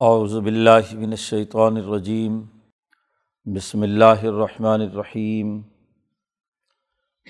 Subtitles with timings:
[0.00, 2.42] اعوذ باللہ من الشیطان الرجیم،
[3.44, 5.62] بسم اللہ الرحمن الرحیم۔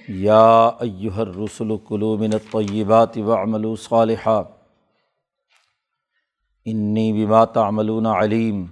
[0.08, 4.42] یا ایہا الرسل کلوا من الطیبات واعملوا صالحا۔
[6.64, 8.66] انی بما تعملون علیم۔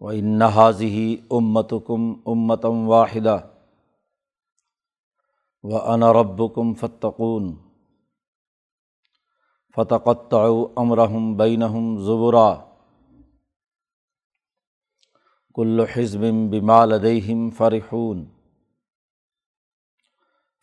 [0.00, 3.38] وان هذه امتکم امتا واحدہ۔
[5.62, 7.69] وانا ربکم فاتقون۔
[9.76, 12.54] فتقطعوا امرهم بینہم زبرا۔
[15.54, 18.24] کل حزب بما لدیہم فرحون۔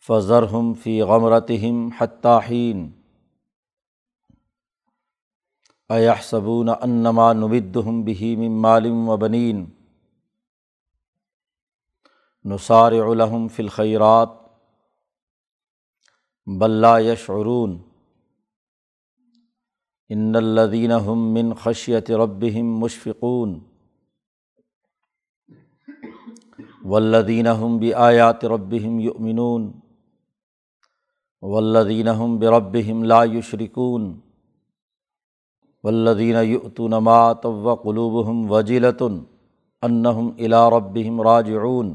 [0.06, 2.90] فذرہم فی غمرتہم حتی حین۔
[5.88, 9.66] ایحسبون انما نمدہم بہ من مال و بنین۔
[12.44, 14.28] نسارع لهم فی الخیرات۔
[16.46, 17.87] بل یشعرون۔
[20.10, 23.58] ان الدین ہم من خشیت ربہم مشفقون
[26.84, 29.70] ولدین ہم بھی آیات ربہم یؤمنون
[31.42, 34.12] ولدین ہم بربہم لا یشرکون
[35.84, 39.02] والذین یؤتون ما طو قلوبہم وجلۃ
[39.82, 41.92] انہم الی ربہم راجعون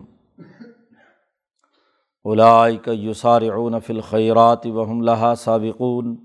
[2.26, 6.16] اولئک یسارعون فی الخیرات وہم لہا سابقون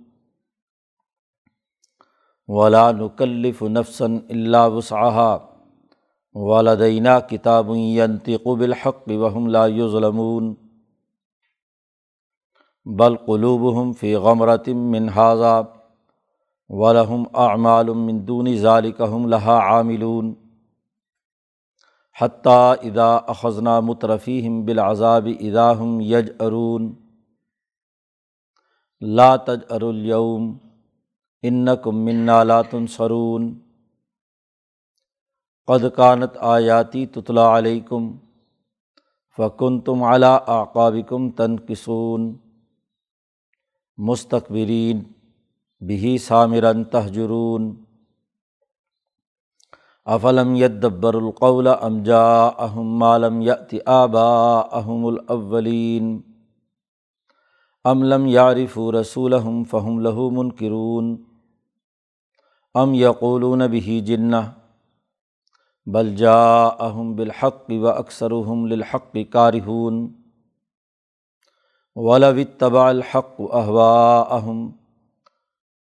[2.49, 5.39] ولا نکلف نفسن اللہ وسعہ
[6.35, 10.55] والدینہ کتاب ينطق بالحق وهم لا يظلمون
[12.87, 15.75] بل قلوبهم في غمرة من هذا
[16.69, 20.37] ولهم اعمال من دون ذلك هم لها عاملون
[22.13, 22.61] حتى
[22.91, 26.97] اذا اخذنا مترفيهم بالعذاب اذا هم يجأرون
[29.01, 30.67] لا تجأروا اليوم
[31.42, 33.58] ان کم منالاتن سرون
[35.67, 38.12] قد کانت آیاتی تطلا علیکم
[39.39, 42.36] فکن تم علا آقابکم تنقسون
[43.96, 45.02] مستقبرین
[45.80, 47.84] بہی سامرن تہجرون۔
[50.05, 56.20] افلم یدبر القول ام جا اہم مالم یت آبا اہم الاولین۔
[57.84, 61.27] ام لم یارف رسولہم فہم لہو منکرون۔
[62.78, 64.34] ام یقولون بھی جنّ
[65.86, 66.40] بل جا
[66.86, 68.33] اہم بالحق و اکثر
[68.68, 70.06] للحق کارہون
[71.96, 74.70] ولو طبا الحق احوا اہم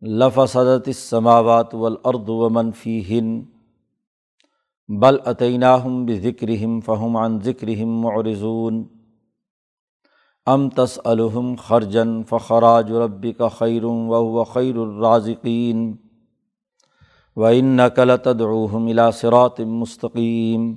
[0.02, 3.38] لفصدت السماوات والارض ومن فیہن
[4.88, 8.84] بل عطیناہم بذکرہم فہم عن ذکرہم معرضون
[10.46, 15.90] ام تسألہم خرجن فخراج ربک خیر وهو خیر الرازقین
[17.38, 20.74] و ان نقل تدعوہم الى صراط مستقیم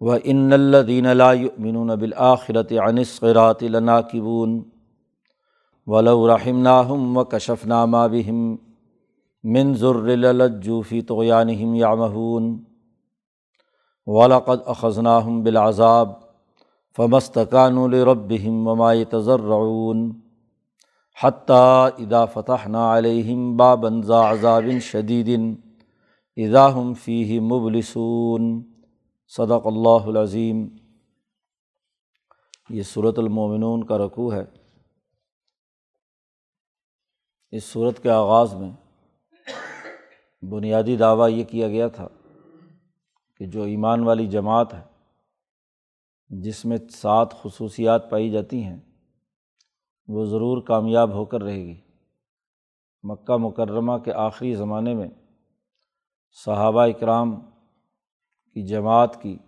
[0.00, 4.62] و ان الدین لا يؤمنون بالآخرت عن الصراط لناکبون
[5.86, 8.58] ولو رحمناہم و کشفنا ما بهم
[9.44, 12.64] من ذر للجوا في طغيانهم يعمهون
[14.06, 16.16] ولقد اخذناهم بالعذاب
[16.92, 17.88] فما استكانوا
[18.68, 20.23] وما يتضرعون
[21.22, 25.28] حتیٰ ادا فتح نا علیہم بابنزا عذاب شدید
[26.36, 28.62] ادا ہم فی مبلسون.
[29.28, 30.68] صدق اللہ العظیم.
[32.70, 34.44] یہ صورت المومنون کا رقوع ہے.
[37.50, 38.70] اس صورت کے آغاز میں
[40.42, 42.08] بنیادی دعویٰ یہ کیا گیا تھا
[43.40, 44.82] کہ جو ایمان والی جماعت ہے،
[46.28, 48.78] جس میں سات خصوصیات پائی جاتی ہیں
[50.08, 51.80] وہ ضرور کامیاب ہو کر رہے گی۔
[53.02, 55.08] مکہ مکرمہ کے آخری زمانے میں
[56.44, 57.40] صحابہ اکرام
[58.54, 59.38] کی جماعت کی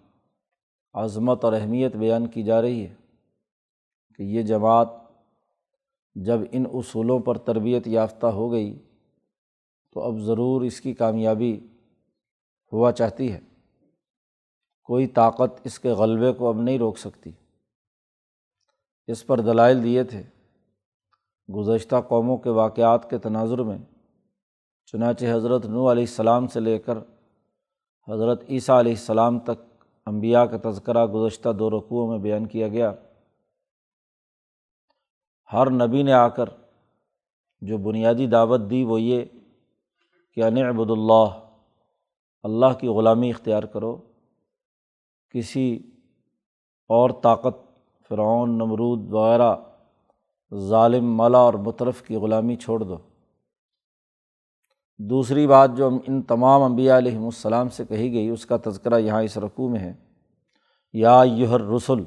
[0.95, 2.95] عظمت اور اہمیت بیان کی جا رہی ہے
[4.17, 4.89] کہ یہ جماعت
[6.15, 8.79] جب ان اصولوں پر تربیت یافتہ ہو گئی
[9.93, 11.67] تو اب ضرور اس کی کامیابی
[12.73, 13.41] ہوا چاہتی ہے۔
[14.85, 17.31] کوئی طاقت اس کے غلبے کو اب نہیں روک سکتی۔
[19.07, 20.23] اس پر دلائل دیے تھے۔
[21.49, 23.79] گزشتہ قوموں کے واقعات کے تناظر میں،
[24.87, 26.99] چنانچہ حضرت نو علیہ السلام سے لے کر
[28.09, 32.93] حضرت عیسیٰ علیہ السلام تک انبیاء کا تذکرہ گزشتہ دو رقوؤں میں بیان کیا گیا۔
[35.53, 36.49] ہر نبی نے آ کر
[37.61, 39.25] جو بنیادی دعوت دی وہ یہ
[40.33, 41.29] کہ ان عبد اللہ
[42.43, 43.97] اللہ کی غلامی اختیار کرو۔
[45.31, 45.79] کسی
[46.91, 47.57] اور طاقت،
[48.09, 49.55] فرعون، نمرود وغیرہ
[50.55, 52.97] ظالم ملا اور مطرف کی غلامی چھوڑ دو۔
[54.99, 59.23] دوسری بات جو ان تمام انبیاء علیہم السلام سے کہی گئی، اس کا تذکرہ یہاں
[59.23, 59.95] اس رقوع میں ہے۔
[60.93, 62.05] یا یہر رسول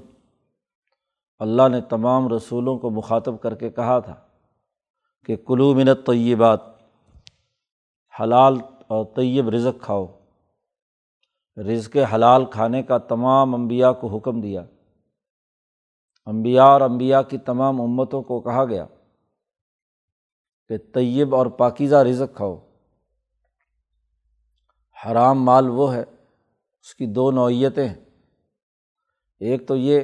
[1.40, 4.16] اللہ نے تمام رسولوں کو مخاطب کر کے کہا تھا
[5.26, 6.60] کہ کلو منت طیبات
[8.22, 8.58] حلال
[8.88, 10.06] اور طیب رزق کھاؤ۔
[11.58, 14.64] رزق حلال کھانے کا تمام انبیاء کو حکم دیا۔
[16.26, 18.86] انبیاء اور انبیاء کی تمام امتوں کو کہا گیا
[20.68, 22.70] کہ طیب اور پاکیزہ رزق کھاؤ۔
[25.06, 26.02] حرام مال وہ ہے،
[26.82, 28.06] اس کی دو نوعیتیں ہیں۔
[29.40, 30.02] ایک تو یہ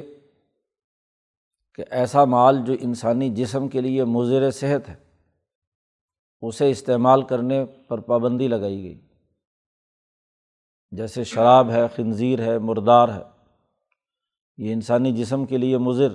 [1.74, 4.96] کہ ایسا مال جو انسانی جسم کے لیے مضر صحت ہے،
[6.42, 9.00] اسے استعمال کرنے پر پابندی لگائی گئی۔
[10.90, 13.35] جیسے شراب ہے، خنزیر ہے، مردار ہے۔
[14.56, 16.08] یہ انسانی جسم کے لیے مضر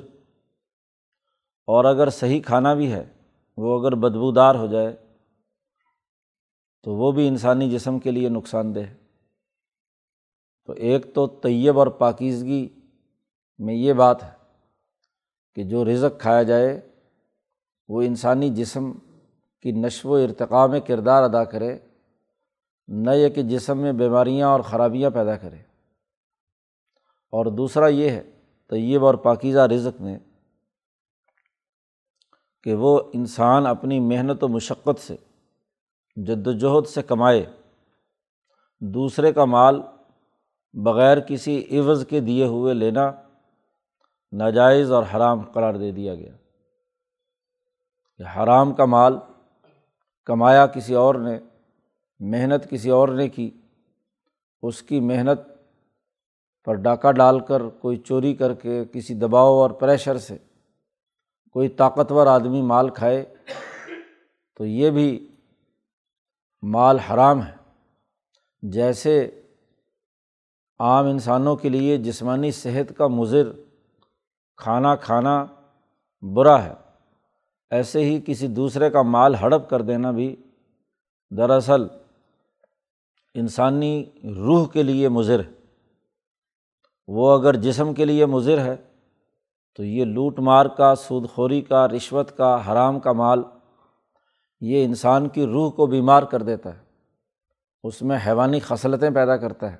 [1.68, 3.14] اور اگر صحیح کھانا بھی ہے،
[3.58, 4.96] وہ اگر بدبودار ہو جائے،
[6.84, 8.96] تو وہ بھی انسانی جسم کے لیے نقصان دہ ہے۔
[10.66, 12.70] تو ایک تو طیب اور پاکیزگی
[13.60, 14.32] میں یہ بات ہے
[15.56, 16.90] کہ جو رزق کھایا جائے،
[17.88, 18.92] وہ انسانی جسم
[19.62, 21.78] کی نشو و ارتقاء میں کردار ادا کرے،
[22.88, 25.58] نہ یہ کہ جسم میں بیماریاں اور خرابیاں پیدا کرے۔
[27.32, 28.31] اور دوسرا یہ ہے
[28.72, 30.20] طیب اور پاکیزہ رزق میں
[32.64, 35.16] کہ وہ انسان اپنی محنت و مشقت سے،
[36.16, 37.46] جد وجہد سے کمائے،
[38.82, 39.82] دوسرے کا مال
[40.74, 43.12] بغیر کسی عوض کے دیے ہوئے لینا
[44.32, 46.36] ناجائز اور حرام قرار دے دیا گیا۔
[48.18, 49.18] کہ حرام کا مال
[50.26, 51.40] کمایا کسی اور نے،
[52.20, 53.52] محنت کسی اور نے کی،
[54.62, 55.51] اس کی محنت
[56.66, 60.38] پر ڈاکہ ڈال کر، کوئی چوری کر کے، کسی دباؤ اور پریشر سے
[61.52, 63.36] کوئی طاقتور آدمی مال کھائے،
[64.56, 65.36] تو یہ بھی
[66.62, 67.56] مال حرام ہے۔
[68.62, 69.42] جیسے
[70.80, 73.52] عام انسانوں کے لیے جسمانی صحت کا مضر
[74.58, 75.46] کھانا کھانا
[76.22, 76.74] برا ہے،
[77.72, 80.36] ایسے ہی کسی دوسرے کا مال ہڑپ کر دینا بھی
[81.38, 81.88] دراصل
[83.34, 85.61] انسانی روح کے لیے مضر ہے۔
[87.14, 88.76] وہ اگر جسم کے لیے مضر ہے،
[89.76, 93.44] تو یہ لوٹ مار کا، سود خوری کا، رشوت کا، حرام کا مال
[94.62, 96.80] یہ انسان کی روح کو بیمار کر دیتا ہے۔
[97.84, 99.78] اس میں حیوانی خصلتیں پیدا کرتا ہے۔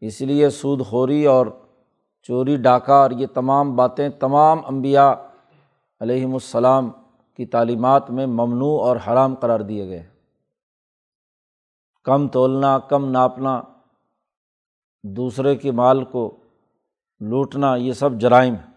[0.00, 1.46] اس لیے سود خوری اور
[2.22, 5.12] چوری، ڈاکہ اور یہ تمام باتیں تمام انبیاء
[6.00, 6.90] علیہم السلام
[7.36, 10.06] کی تعلیمات میں ممنوع اور حرام قرار دیے گئے
[12.04, 13.62] کم تولنا، کم ناپنا
[15.08, 16.36] دوسرے کے مال کو
[17.20, 18.70] لوٹنا یہ سب جرائم ہے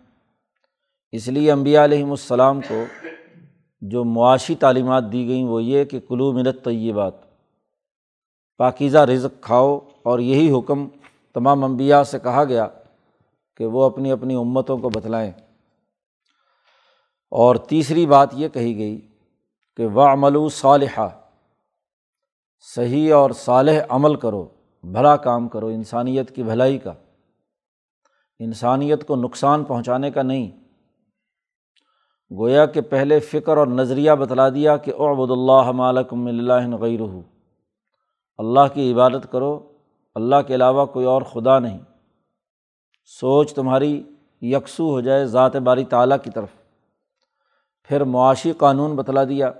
[1.12, 2.84] اس لیے امبیا علیہم السلام کو
[3.81, 7.14] جو معاشی تعلیمات دی گئیں وہ یہ کہ کلو منت طیبات
[8.58, 10.88] پاکیزہ رزق کھاؤ۔ اور یہی حکم
[11.34, 12.68] تمام انبیاء سے کہا گیا
[13.58, 15.31] کہ وہ اپنی اپنی امتوں کو بتلائیں۔
[17.31, 19.02] اور تیسری بات یہ کہی گئی
[19.78, 21.10] کہ وہ عمل و صالحہ
[22.76, 24.48] صحیح اور صالح عمل کرو۔
[24.84, 26.94] بھلا کام کرو، انسانیت کی بھلائی کا۔
[28.40, 30.52] انسانیت کو نقصان پہنچانے کا نہیں۔
[32.38, 37.00] گویا کہ پہلے فکر اور نظریہ بتلا دیا کہ عبد اللہ مالکم اللہ غیر
[38.38, 39.78] اللہ کی عبادت کرو،
[40.16, 41.80] اللہ کے علاوہ کوئی اور خدا نہیں۔
[43.06, 44.04] سوچ تمہاری
[44.42, 46.50] یکسو ہو جائے ذات باری تعلیٰ کی طرف۔
[47.83, 49.52] پھر معاشی قانون بتلا دیا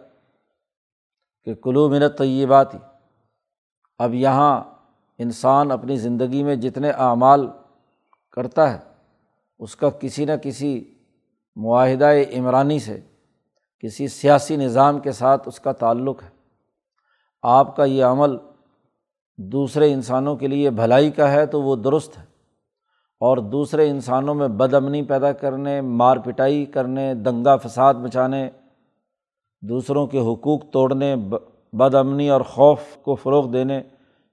[1.44, 2.80] کہ کلو منت طیبات ہی
[3.98, 4.64] اب یہاں
[5.20, 7.48] انسان اپنی زندگی میں جتنے اعمال
[8.32, 8.80] کرتا ہے،
[9.60, 10.94] اس کا کسی نہ کسی
[11.56, 13.00] معاہدہ عمرانی سے،
[13.80, 16.30] کسی سیاسی نظام کے ساتھ اس کا تعلق ہے۔
[17.42, 18.38] آپ کا یہ عمل
[19.38, 22.24] دوسرے انسانوں کے لیے بھلائی کا ہے تو وہ درست ہے۔
[23.20, 28.50] اور دوسرے انسانوں میں بد امنی پیدا کرنے، مار پٹائی کرنے، دنگا فساد مچانے،
[29.62, 31.16] دوسروں کے حقوق توڑنے
[31.74, 33.82] بد امنی اور خوف کو فروغ دینے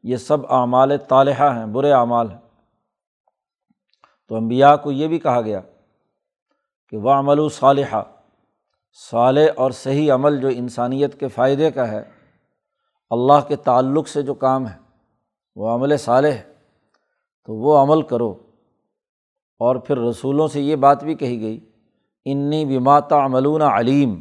[0.03, 2.41] یہ سب اعمال طالحہ ہیں، برے اعمال ہیں۔
[4.29, 5.61] تو امبیا کو یہ بھی کہا گیا
[6.88, 8.03] کہ وہ عمل و صالحہ
[9.11, 12.03] صالح اور صحیح عمل جو انسانیت کے فائدے کا ہے،
[13.11, 14.79] اللہ کے تعلق سے جو کام ہے،
[15.57, 16.53] وہ عمل صالح ہے۔
[17.45, 18.35] تو وہ عمل کرو۔
[19.59, 21.71] اور پھر رسولوں سے یہ بات بھی کہی گئی،
[22.25, 24.21] انی بماتا عملون علیم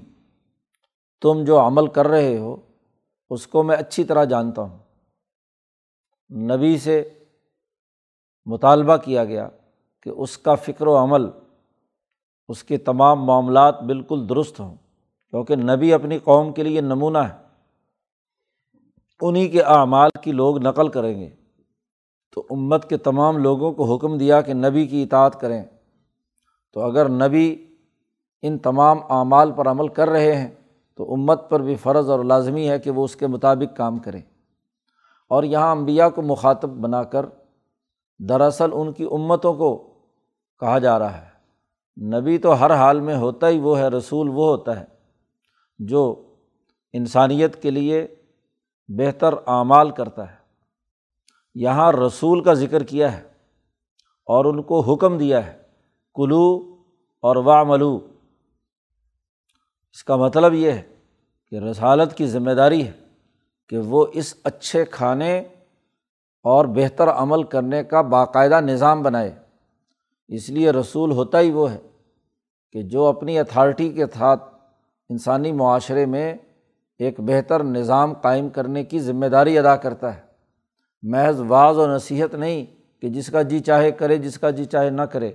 [1.22, 2.56] تم جو عمل کر رہے ہو،
[3.30, 4.85] اس کو میں اچھی طرح جانتا ہوں۔
[6.30, 7.10] نبی سے
[8.46, 9.50] مطالبہ کیا گیا
[10.04, 11.30] کہ اس کا فکر و عمل،
[12.48, 14.76] اس کے تمام معاملات بالکل درست ہوں،
[15.30, 17.46] کیونکہ نبی اپنی قوم کے لیے نمونہ ہے۔
[19.22, 21.30] انہیں کے اعمال کی لوگ نقل کریں گے۔
[22.36, 25.64] تو امت کے تمام لوگوں کو حکم دیا کہ نبی کی اطاعت کریں۔
[26.74, 27.76] تو اگر نبی
[28.42, 30.56] ان تمام اعمال پر عمل کر رہے ہیں،
[30.96, 34.20] تو امت پر بھی فرض اور لازمی ہے کہ وہ اس کے مطابق کام کرے
[35.28, 37.26] اور یہاں انبیاء کو مخاطب بنا کر
[38.20, 40.00] دراصل ان کی امتوں کو
[40.60, 41.36] کہا جا رہا ہے۔
[42.20, 44.86] نبی تو ہر حال میں ہوتا ہی وہ ہے، رسول وہ ہوتا ہے
[45.80, 46.34] جو
[46.94, 48.08] انسانیت کے لیے
[48.88, 50.38] بہتر اعمال کرتا ہے۔
[51.56, 53.24] یہاں رسول کا ذکر کیا ہے
[54.26, 55.62] اور ان کو حکم دیا ہے،
[56.16, 56.76] کلو
[57.22, 58.00] اور وا ملو
[59.92, 60.82] اس کا مطلب یہ ہے
[61.50, 63.05] کہ رسالت کی ذمہ داری ہے۔
[63.70, 65.40] کہ وہ اس اچھے کھانے
[66.44, 69.36] اور بہتر عمل کرنے کا باقاعدہ نظام بنائے۔
[70.28, 71.78] اس لیے رسول ہوتا ہی وہ ہے
[72.74, 74.44] کہ جو اپنی اتھارٹی کے ساتھ
[75.10, 76.34] انسانی معاشرے میں
[77.00, 80.22] ایک بہتر نظام قائم کرنے کی ذمہ داری ادا کرتا ہے۔
[81.04, 82.66] محض بعض و نصیحت نہیں
[83.02, 85.34] کہ جس کا جی چاہے کرے، جس کا جی چاہے نہ کرے۔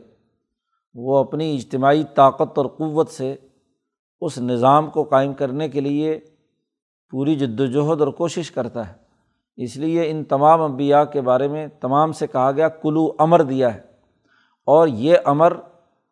[0.94, 3.36] وہ اپنی اجتماعی طاقت اور قوت سے
[4.20, 6.20] اس نظام کو قائم کرنے کے لیے
[7.10, 8.94] پوری جد وجہد اور کوشش کرتا ہے۔
[9.56, 13.74] اس لیے ان تمام انبیاء کے بارے میں تمام سے کہا گیا، کلو امر دیا
[13.74, 13.80] ہے۔
[14.66, 15.52] اور یہ امر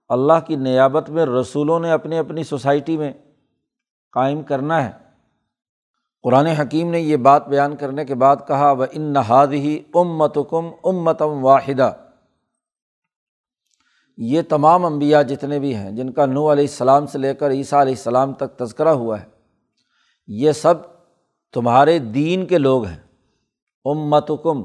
[0.09, 3.13] اللہ کی نیابت میں رسولوں نے اپنی اپنی سوسائٹی میں
[4.13, 4.91] قائم کرنا ہے۔
[6.23, 10.39] قرآن حکیم نے یہ بات بیان کرنے کے بعد کہا وہ ان نہاد ہی امت
[10.51, 11.93] کم امتم واحدہ
[14.17, 17.81] یہ تمام انبیاء جتنے بھی ہیں، جن کا نو علیہ السلام سے لے کر عیسیٰ
[17.81, 19.38] علیہ السلام تک تذکرہ ہوا ہے
[20.29, 20.75] یہ سب
[21.53, 22.97] تمہارے دین کے لوگ ہیں۔
[23.85, 24.65] امت کم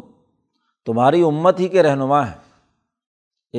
[0.86, 2.38] تمہاری امت ہی کے رہنما ہیں۔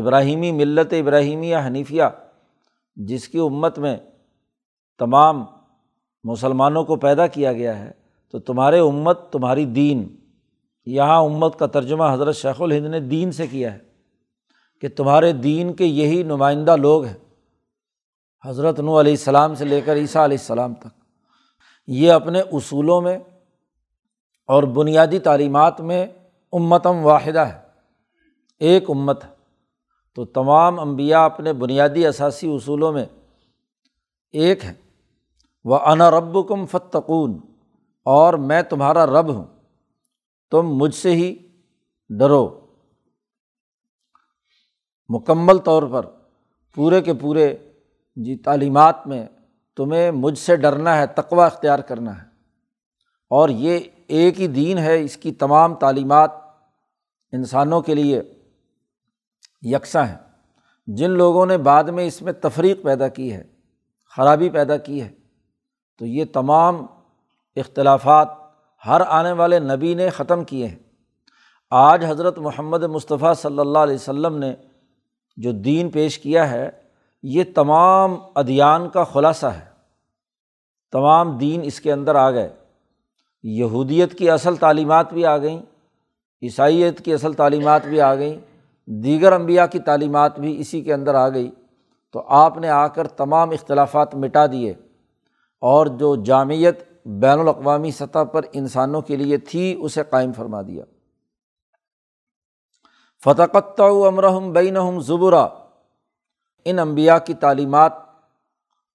[0.01, 2.03] ابراہیمی ملت ابراہیمی یا حنیفیہ،
[2.97, 3.97] جس کی امت میں
[4.99, 5.45] تمام
[6.25, 7.91] مسلمانوں کو پیدا کیا گیا ہے،
[8.31, 10.17] تو تمہارے امت تمہاری دین۔
[10.87, 13.79] یہاں امت کا ترجمہ حضرت شیخ الہند نے دین سے کیا ہے
[14.81, 17.17] کہ تمہارے دین کے یہی نمائندہ لوگ ہیں۔
[18.45, 21.04] حضرت نو علیہ السلام سے لے کر عیسیٰ علیہ السلام تک۔
[21.87, 23.19] یہ اپنے اصولوں میں
[24.47, 26.07] اور بنیادی تعلیمات میں
[26.53, 27.61] امتم واحدہ ہے،
[28.59, 29.31] ایک امت ہے۔
[30.15, 33.07] تو تمام انبیاء اپنے بنیادی اثاثی اصولوں میں
[34.33, 34.75] ایک ہیں۔
[35.65, 37.41] وہ انا رب کم فتقون
[38.05, 39.45] اور میں تمہارا رب ہوں،
[40.51, 41.35] تم مجھ سے ہی
[42.11, 42.61] ڈرو۔
[45.09, 46.07] مکمل طور پر
[46.75, 47.57] پورے کے پورے
[48.17, 49.27] جی تعلیمات میں
[49.77, 52.27] تمہیں مجھ سے ڈرنا ہے تقوا اختیار کرنا ہے۔
[53.31, 56.31] اور یہ ایک ہی دین ہے، اس کی تمام تعلیمات
[57.33, 58.23] انسانوں کے لیے
[59.63, 60.19] یکساں ہیں۔
[60.87, 63.45] جن لوگوں نے بعد میں اس میں تفریق پیدا کی ہے،
[64.17, 65.13] خرابی پیدا کی ہے،
[65.99, 66.87] تو یہ تمام
[67.57, 68.29] اختلافات
[68.87, 70.79] ہر آنے والے نبی نے ختم کیے ہیں۔
[71.71, 74.55] آج حضرت محمد مصطفیٰ صلی اللہ علیہ وسلم نے
[75.37, 76.71] جو دین پیش کیا ہے
[77.27, 79.65] یہ تمام ادیان کا خلاصہ ہے۔
[80.93, 82.53] تمام دین اس کے اندر آ گئے۔
[83.43, 85.63] یہودیت کی اصل تعلیمات بھی آ گئیں،
[86.43, 88.39] عیسائیت کی اصل تعلیمات بھی آ گئیں،
[88.87, 91.51] دیگر انبیاء کی تعلیمات بھی اسی کے اندر آ گئی۔
[92.11, 94.75] تو آپ نے آ کر تمام اختلافات مٹا دیے۔
[95.61, 100.85] اور جو جامعت بین الاقوامی سطح پر انسانوں کے لیے تھی، اسے قائم فرما دیا۔
[103.25, 105.49] فتقت امرحم بین زبرا۔
[106.65, 107.93] ان امبیا کی تعلیمات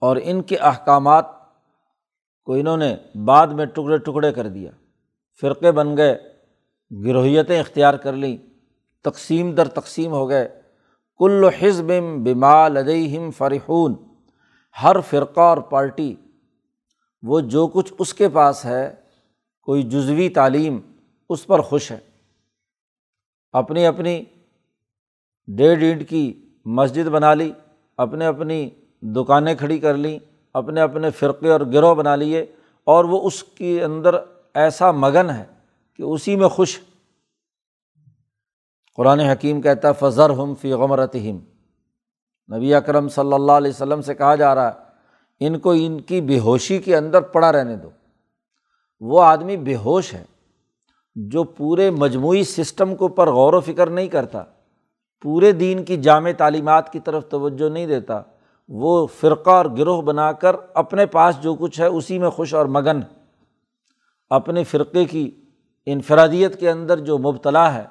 [0.02, 1.26] اور ان کے احکامات
[2.44, 2.96] کو انہوں نے
[3.26, 4.72] بعد میں ٹکڑے ٹکڑے کر دیا۔
[5.42, 6.34] فرقے بن گئے،
[7.04, 8.38] گروہیتیں اختیار کر لیں،
[9.02, 10.62] تقسیم در تقسیم ہو گئے۔
[11.18, 11.86] کل حزب
[12.24, 13.96] بما لدیم فرحون۔
[14.84, 16.16] ہر فرقہ اور پارٹی،
[17.24, 18.96] وہ جو کچھ اس کے پاس ہے،
[19.62, 20.80] کوئی جزوی تعلیم
[21.30, 22.00] اس پر خوش ہے۔
[23.52, 24.24] اپنی اپنی
[25.48, 27.52] ڈیڑھ اینٹ کی مسجد بنا لی،
[28.00, 28.70] اپنے اپنی
[29.04, 30.18] دکانیں کھڑی کر لیں
[30.56, 32.46] اپنے اپنے فرقے اور گروہ بنا لیے،
[32.88, 34.16] اور وہ اس کے اندر
[34.56, 35.44] ایسا مگن ہے
[36.00, 36.80] کہ اسی میں خوش
[38.98, 41.38] قرآن حکیم کہتا ہے فضر ہم فی غمرت ہم
[42.50, 44.88] نبی اکرم صلی اللہ علیہ وسلم سے کہا جا رہا ہے،
[45.42, 47.90] ان کو ان کی بے ہوشی کے اندر پڑا رہنے دو۔
[49.02, 50.24] وہ آدمی بے ہوش ہے،
[51.16, 54.44] جو پورے مجموعی سسٹم کے اوپر غور و فکر نہیں کرتا۔
[55.22, 58.22] پورے دین کی جامع تعلیمات کی طرف توجہ نہیں دیتا،
[58.70, 62.66] وہ فرقہ اور گروہ بنا کر اپنے پاس جو کچھ ہے اسی میں خوش اور
[62.66, 63.00] مگن
[64.32, 65.30] اپنے فرقے کی
[65.86, 67.84] انفرادیت کے اندر جو مبتلا ہے،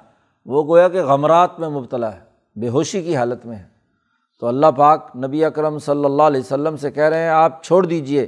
[0.45, 2.19] وہ گویا کہ غمرات میں مبتلا ہے،
[2.55, 3.67] بے ہوشی کی حالت میں ہے۔
[4.39, 7.85] تو اللہ پاک نبی اکرم صلی اللہ علیہ وسلم سے کہہ رہے ہیں، آپ چھوڑ
[7.85, 8.25] دیجیے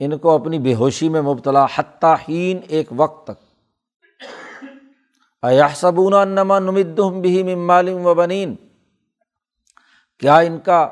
[0.00, 3.44] ان کو اپنی بے ہوشی میں مبتلا، حتیٰ ہین ایک وقت تک۔
[5.46, 8.54] ایاسبون انما نمد بھی ممالم و بنین؟
[10.18, 10.90] کیا ان کا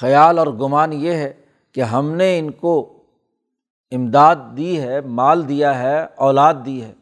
[0.00, 1.32] خیال اور گمان یہ ہے
[1.72, 3.02] کہ ہم نے ان کو
[3.90, 6.94] امداد دی ہے، مال دیا ہے، اولاد دی ہے؟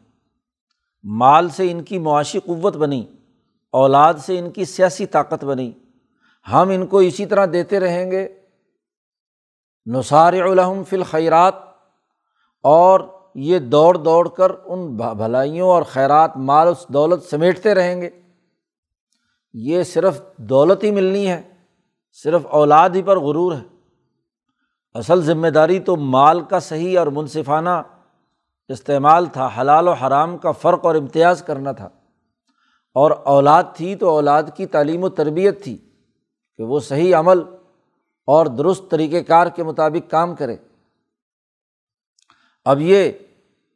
[1.03, 3.05] مال سے ان کی معاشی قوت بنی،
[3.71, 5.71] اولاد سے ان کی سیاسی طاقت بنی۔
[6.51, 8.27] ہم ان کو اسی طرح دیتے رہیں گے۔
[9.85, 11.55] نثار الحم فی الخیرات
[12.63, 18.09] اور یہ دوڑ دوڑ کر ان بھلائیوں اور خیرات مال اس دولت سمیٹتے رہیں گے۔
[19.53, 21.41] یہ صرف دولت ہی ملنی ہے،
[22.23, 23.63] صرف اولاد ہی پر غرور ہے۔
[24.93, 27.81] اصل ذمہ داری تو مال کا صحیح اور منصفانہ
[28.67, 31.89] استعمال تھا، حلال و حرام کا فرق اور امتیاز کرنا تھا۔
[32.93, 35.77] اور اولاد تھی تو اولاد کی تعلیم و تربیت تھی
[36.57, 37.39] کہ وہ صحیح عمل
[38.25, 40.55] اور درست طریقۂ کار کے مطابق کام کرے۔
[42.69, 43.11] اب یہ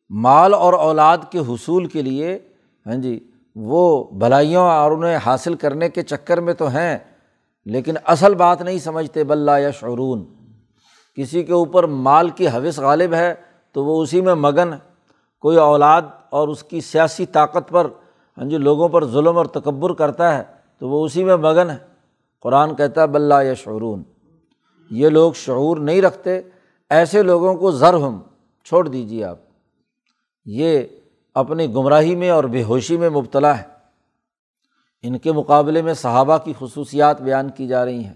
[0.09, 2.37] مال اور اولاد کے حصول کے لیے
[2.85, 3.19] ہاں جی
[3.55, 6.97] وہ بھلائیوں اور انہیں حاصل کرنے کے چکر میں تو ہیں،
[7.65, 10.23] لیکن اصل بات نہیں سمجھتے بلّہ یا شعرون
[11.17, 13.33] کسی کے اوپر مال کی حوث غالب ہے
[13.75, 14.71] تو وہ اسی میں مگن،
[15.43, 17.87] کوئی اولاد اور اس کی سیاسی طاقت پر
[18.37, 20.43] ہاں جی لوگوں پر ظلم اور تکبر کرتا ہے
[20.81, 21.77] تو وہ اسی میں مگن ہے۔
[22.45, 24.03] قرآن کہتا ہے بلّہ یا شعرون
[24.91, 26.39] یہ لوگ شعور نہیں رکھتے،
[26.91, 28.19] ایسے لوگوں کو ضرب ہم
[28.63, 29.37] چھوڑ دیجیے آپ۔
[30.45, 30.81] یہ
[31.33, 33.63] اپنی گمراہی میں اور بے ہوشی میں مبتلا ہے۔
[35.01, 38.13] ان کے مقابلے میں صحابہ کی خصوصیات بیان کی جا رہی ہیں۔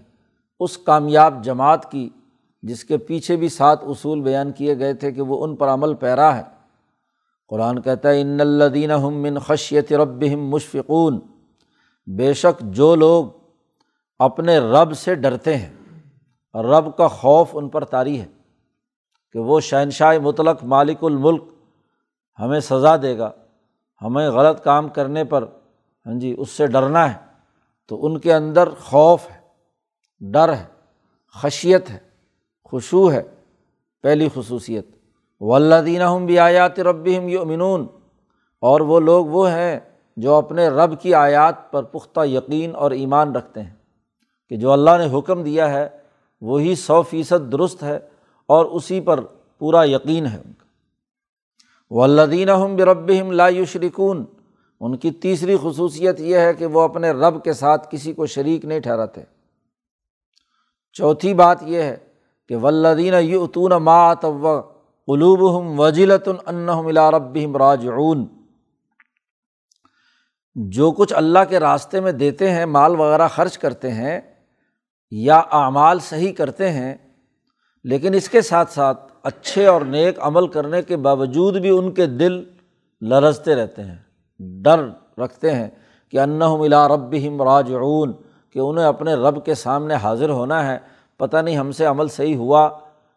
[0.60, 2.08] اس کامیاب جماعت کی
[2.62, 5.94] جس کے پیچھے بھی سات اصول بیان کیے گئے تھے کہ وہ ان پر عمل
[5.94, 6.42] پیرا ہے۔
[7.48, 11.20] قرآن کہتا ہے، ان الدین ہم من خشیت رب مشفقون
[12.06, 13.26] بے شک جو لوگ
[14.18, 15.72] اپنے رب سے ڈرتے ہیں،
[16.54, 18.26] رب کا خوف ان پر طاری ہے۔
[19.32, 21.42] کہ وہ شہنشاہ مطلق مالک الملک
[22.38, 23.30] ہمیں سزا دے گا،
[24.02, 25.44] ہمیں غلط کام کرنے پر
[26.06, 27.18] ہاں جی اس سے ڈرنا ہے۔
[27.88, 29.40] تو ان کے اندر خوف ہے،
[30.20, 30.64] ڈر ہے،
[31.42, 31.98] خشیت ہے
[32.64, 33.22] خوشو ہے،
[34.02, 34.88] پہلی خصوصیت۔
[35.40, 37.86] ولدین ہم بھی آیات رب ہم یومنون
[38.60, 39.80] اور وہ لوگ وہ ہیں
[40.16, 43.74] جو اپنے رب کی آیات پر پختہ یقین اور ایمان رکھتے ہیں۔
[44.48, 45.88] کہ جو اللہ نے حکم دیا ہے،
[46.40, 47.98] وہی سو فیصد درست ہے
[48.48, 49.20] اور اسی پر
[49.58, 50.66] پورا یقین ہے ان کا۔
[51.90, 54.24] ولدین ہم برب ہم لا یشرکون
[54.80, 58.64] ان کی تیسری خصوصیت یہ ہے کہ وہ اپنے رب کے ساتھ کسی کو شریک
[58.64, 59.20] نہیں ٹھہراتے۔
[60.92, 61.96] چوتھی بات یہ ہے
[62.48, 64.22] کہ ولدین یتون مات
[65.06, 66.28] قلوب ہم وجیلۃ
[66.82, 67.10] ملا
[77.84, 82.06] لیکن اس کے ساتھ ساتھ اچھے اور نیک عمل کرنے کے باوجود بھی ان کے
[82.06, 82.42] دل
[83.02, 83.96] لرزتے رہتے ہیں،
[84.62, 84.88] ڈر
[85.18, 85.68] رکھتے ہیں
[86.12, 86.24] کہ
[86.58, 88.12] ملا رب ہم راجعون،
[88.50, 90.78] کہ انہیں اپنے رب کے سامنے حاضر ہونا ہے۔
[91.16, 92.68] پتہ نہیں ہم سے عمل صحیح ہوا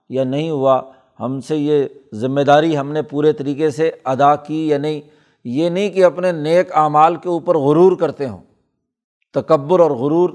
[0.10, 0.82] یا نہیں ہوا،
[1.20, 5.02] ہم سے یہ ذمہ داری ہم نے پورے طریقے سے ادا کی یا نہیں۔
[5.46, 8.42] یہ نہیں کہ اپنے نیک اعمال کے اوپر غرور کرتے ہوں،
[9.36, 10.30] تکبر اور غرور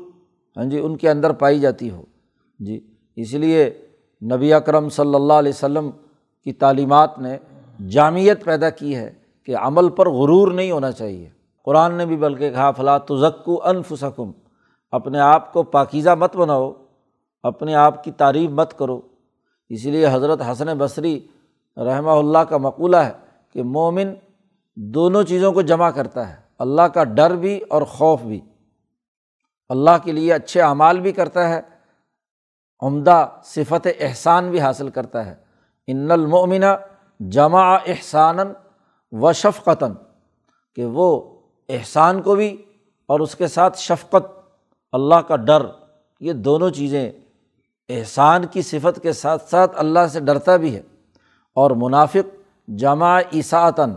[0.57, 2.03] ہاں جی ان کے اندر پائی جاتی ہو۔
[2.61, 2.81] جی
[3.17, 3.71] اس لیے
[4.23, 5.91] نبی اکرم صلی اللہ علیہ وسلم
[6.45, 7.37] کی تعلیمات نے
[7.89, 9.13] جامعت پیدا کی ہے
[9.45, 11.29] کہ عمل پر غرور نہیں ہونا چاہیے۔
[11.65, 14.31] قرآن نے بھی بلکہ کہا فلاں تزکو انفسکم،
[14.91, 16.73] اپنے آپ کو پاکیزہ مت بناؤ،
[17.43, 19.01] اپنے آپ کی تعریف مت کرو۔
[19.69, 21.27] اس لیے حضرت حسن بصری
[21.77, 23.13] رحمہ اللہ کا مقولہ ہے
[23.53, 24.15] کہ مومن
[24.75, 28.41] دونوں چیزوں کو جمع کرتا ہے، اللہ کا ڈر بھی اور خوف بھی۔
[29.69, 31.61] اللہ کے لیے اچھے اعمال بھی کرتا ہے
[32.81, 35.35] عمدہ صفت احسان بھی حاصل کرتا ہے۔
[35.87, 36.67] ان المومنہ
[37.21, 38.37] جمع احسان
[39.13, 39.93] و شفقتاً
[40.75, 42.65] کہ وہ احسان کو بھی
[43.07, 44.41] اور اس کے ساتھ شفقت،
[44.93, 45.67] اللہ کا ڈر،
[46.21, 47.13] یہ دونوں چیزیں
[47.89, 50.83] احسان کی صفت کے ساتھ ساتھ اللہ سے ڈرتا بھی ہے۔
[51.55, 52.37] اور منافق
[52.69, 53.95] جمع عیساطن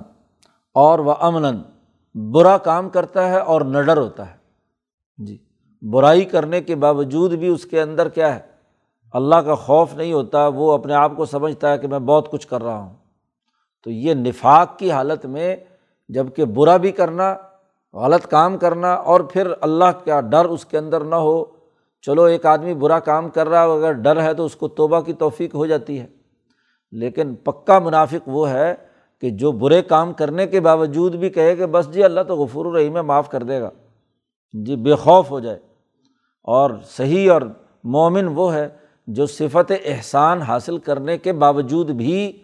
[0.74, 1.62] اور و امن
[2.32, 4.38] برا کام کرتا ہے اور نڈر ہوتا ہے۔
[5.18, 5.38] جی
[5.82, 8.49] برائی کرنے کے باوجود بھی اس کے اندر کیا ہے؟
[9.14, 12.48] اللہ کا خوف نہیں ہوتا، وہ اپنے آپ کو سمجھتا ہے کہ میں بہت کچھ
[12.48, 12.94] کر رہا ہوں۔
[13.84, 15.56] تو یہ نفاق کی حالت میں
[16.10, 17.36] جبکہ برا بھی کرنا،
[17.94, 21.46] غلط کام کرنا اور پھر اللہ کا ڈر اس کے اندر نہ ہو،
[22.02, 25.00] چلو ایک آدمی برا کام کر رہا ہے، اگر ڈر ہے تو اس کو توبہ
[25.00, 26.08] کی توفیق ہو جاتی ہے۔
[26.92, 28.76] لیکن پکا منافق وہ ہے
[29.22, 32.66] کہ جو برے کام کرنے کے باوجود بھی کہے کہ بس جی اللہ تو غفور
[32.66, 33.70] الرحیم ہے، معاف کر دے گا۔
[34.54, 35.60] جی بے خوف ہو جائے۔
[36.44, 37.42] اور صحیح اور
[37.84, 38.70] مومن وہ ہے
[39.10, 42.44] جو صفت احسان حاصل کرنے کے باوجود بھی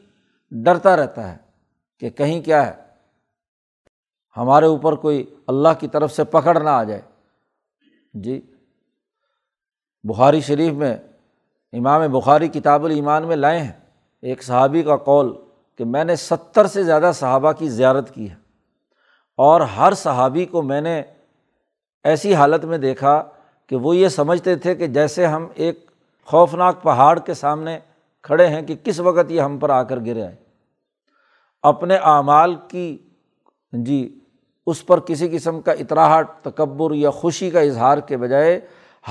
[0.51, 1.38] ڈرتا رہتا ہے
[1.99, 2.73] کہ کہیں کیا ہے،
[4.38, 7.01] ہمارے اوپر کوئی اللہ کی طرف سے پکڑ نہ آ جائے۔
[8.13, 8.41] جی
[10.04, 10.97] بخاری شریف میں
[11.73, 13.71] امام بخاری کتاب الایمان میں لائے ہیں۔
[14.21, 15.34] ایک صحابی کا قول
[15.78, 18.36] کہ میں نے ستر سے زیادہ صحابہ کی زیارت کی ہے۔
[19.38, 21.04] اور ہر صحابی کو میں نے
[22.04, 23.23] ایسی حالت میں دیکھا
[23.67, 25.85] کہ وہ یہ سمجھتے تھے کہ جیسے ہم ایک
[26.26, 27.80] خوفناک پہاڑ کے سامنے
[28.22, 30.36] کھڑے ہیں کہ کس وقت یہ ہم پر آ کر گرے آئے۔
[31.64, 32.98] اپنے اعمال کی
[33.72, 34.20] جی
[34.68, 38.62] اس پر کسی قسم کا اطراہٹ، تکبر یا خوشی کا اظہار کے بجائے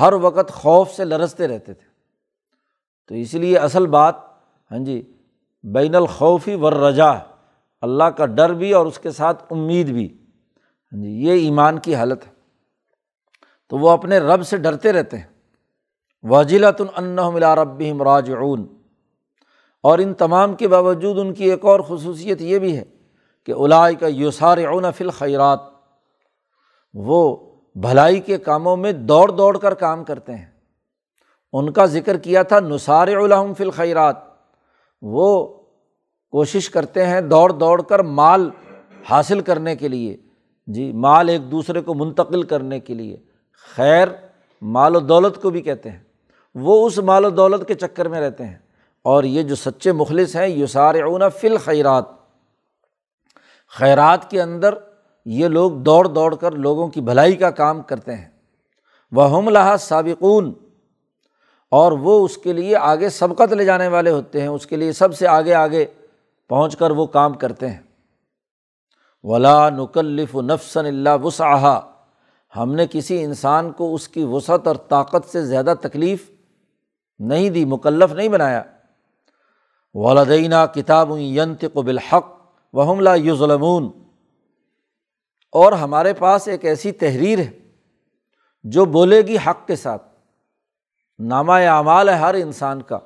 [0.01, 1.87] ہر وقت خوف سے لرستے رہتے تھے۔
[3.09, 4.15] تو اس لیے اصل بات
[4.71, 5.13] ہاں جی
[5.63, 7.11] بین الخوفی ور رجا
[7.81, 10.27] اللہ کا ڈر بھی اور اس کے ساتھ امید بھی۔
[10.93, 12.33] ہاں جی یہ ایمان کی حالت ہے۔
[13.69, 15.34] تو وہ اپنے رب سے ڈرتے رہتے ہیں۔
[16.25, 17.01] واجلۃ
[17.33, 18.67] ملا رب راجعون۔
[19.83, 22.83] اور ان تمام کے باوجود ان کی ایک اور خصوصیت یہ بھی ہے
[23.47, 25.61] کہ الائی کا یوسار اون فل خیرات
[26.95, 27.37] وہ
[27.75, 30.47] بھلائی کے کاموں میں دوڑ دوڑ کر کام کرتے ہیں۔
[31.53, 34.17] ان کا ذکر کیا تھا نثار الحم فل خیرات
[35.03, 35.47] وہ
[36.31, 38.51] کوشش کرتے ہیں دوڑ دوڑ کر مال
[39.11, 40.17] حاصل کرنے کے لیے۔
[40.67, 43.17] جی مال ایک دوسرے کو منتقل کرنے کے لیے۔
[43.77, 44.09] خیر،
[44.63, 46.14] مال و دولت کو بھی کہتے ہیں۔
[46.55, 48.59] وہ اس مال و دولت کے چکر میں رہتے ہیں۔
[49.03, 52.05] اور یہ جو سچے مخلص ہیں یسار اون فل خیرات
[53.79, 54.75] خیرات کے اندر
[55.25, 58.29] یہ لوگ دوڑ دوڑ کر لوگوں کی بھلائی کا کام کرتے ہیں۔
[59.13, 60.53] وہ ہم لہٰذ سابقون۔
[61.71, 64.93] اور وہ اس کے لیے آگے سبقت لے جانے والے ہوتے ہیں، اس کے لیے
[64.93, 65.87] سب سے آگے آگے
[66.49, 67.81] پہنچ کر وہ کام کرتے ہیں۔
[69.23, 71.81] ولا نکلف و نفسن اللہ وسعہ
[72.57, 76.34] ہم نے کسی انسان کو اس کی وسعت اور طاقت سے زیادہ تکلیف
[77.19, 78.63] نہیں دی، مکلف نہیں بنایا۔
[79.95, 82.25] والدینہ کتاب ینت و بالحق
[82.73, 83.91] وحم لا یو ظلمون
[85.53, 87.51] اور ہمارے پاس ایک ایسی تحریر ہے
[88.65, 90.03] جو بولے گی حق کے ساتھ۔
[91.19, 92.99] نامہ اعمال ہے ہر انسان کا،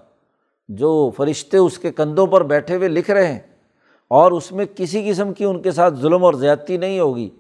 [0.69, 3.41] جو فرشتے اس کے کندھوں پر بیٹھے ہوئے لکھ رہے ہیں۔
[4.09, 7.31] اور اس میں کسی قسم کی ان کے ساتھ ظلم اور زیادتی نہیں ہوگی۔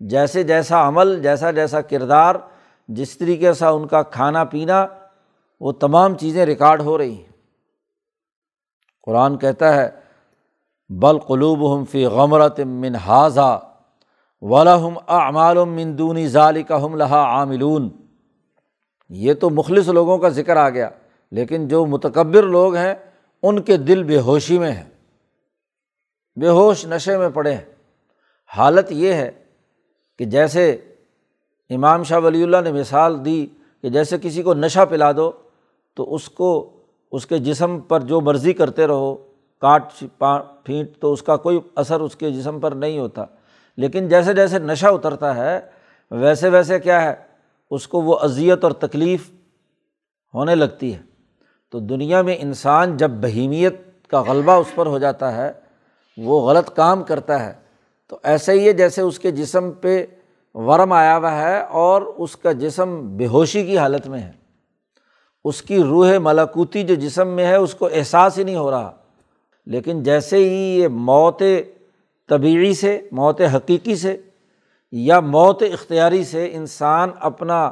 [0.00, 2.34] جیسے جیسا عمل، جیسا جیسا کردار،
[2.88, 4.86] جس طریقے سے ان کا کھانا پینا
[5.60, 7.32] وہ تمام چیزیں ریکارڈ ہو رہی ہیں۔
[9.02, 9.90] قرآن کہتا ہے،
[10.88, 13.60] بل قلوب ہم فی غمرت من حاضہ
[14.40, 17.88] ولہم اعمال من دونی ظالی کا ہم لہا عاملون۔
[19.08, 20.90] یہ تو مخلص لوگوں کا ذکر آ گیا،
[21.30, 22.94] لیکن جو متکبر لوگ ہیں،
[23.42, 24.90] ان کے دل بے ہوشی میں ہیں،
[26.36, 27.64] بے ہوش نشے میں پڑے ہیں۔
[28.56, 29.30] حالت یہ ہے
[30.18, 30.70] کہ جیسے
[31.70, 33.46] امام شاہ ولی اللہ نے مثال دی
[33.82, 35.30] کہ جیسے کسی کو نشہ پلا دو
[35.98, 36.70] تو اس کو،
[37.12, 39.16] اس کے جسم پر جو مرضی کرتے رہو،
[39.60, 39.92] کاٹ
[40.64, 43.24] پھینٹ، تو اس کا کوئی اثر اس کے جسم پر نہیں ہوتا۔
[43.76, 45.60] لیکن جیسے جیسے نشہ اترتا ہے،
[46.10, 47.14] ویسے ویسے کیا ہے،
[47.70, 49.30] اس کو وہ اذیت اور تکلیف
[50.34, 51.00] ہونے لگتی ہے۔
[51.70, 55.52] تو دنیا میں انسان جب بہیمیت کا غلبہ اس پر ہو جاتا ہے،
[56.18, 57.52] وہ غلط کام کرتا ہے۔
[58.08, 60.06] تو ایسے ہی ہے جیسے اس کے جسم پہ
[60.54, 64.47] ورم آیا ہوا ہے اور اس کا جسم بے ہوشی کی حالت میں ہے۔
[65.48, 68.92] اس کی روح ملاکوتی جو جسم میں ہے، اس کو احساس ہی نہیں ہو رہا۔
[69.66, 71.42] لیکن جیسے ہی یہ موت
[72.28, 74.16] طبعی سے، موت حقیقی سے
[74.92, 77.70] یا موت اختیاری سے انسان اپنا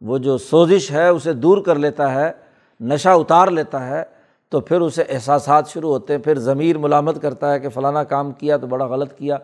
[0.00, 2.32] وہ جو سوزش ہے، اسے دور کر لیتا ہے،
[2.80, 4.02] نشہ اتار لیتا ہے،
[4.48, 8.32] تو پھر اسے احساسات شروع ہوتے ہیں۔ پھر ضمیر ملامت کرتا ہے کہ فلانا کام
[8.32, 9.36] کیا تو بڑا غلط کیا،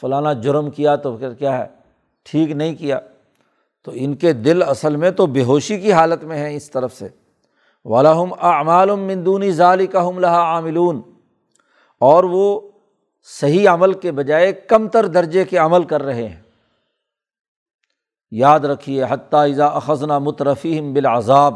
[0.00, 1.66] فلانا جرم کیا تو پھر کیا ہے؟
[2.22, 2.98] ٹھیک نہیں کیا۔
[3.86, 6.94] تو ان کے دل اصل میں تو بے ہوشی کی حالت میں ہیں اس طرف
[6.94, 7.08] سے۔
[7.84, 11.02] ولاحم اعمال مندونی ظالی کا ہم لہا عاملون۔
[12.00, 12.60] اور وہ
[13.40, 16.42] صحیح عمل کے بجائے کم تر درجے کے عمل کر رہے ہیں۔
[18.30, 21.54] یاد رکھیے، حتیٰ اذا اخذنا مترفیم بالعذاب،